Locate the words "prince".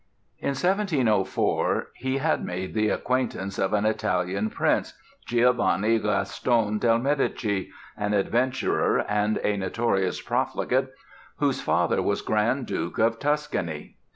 4.49-4.97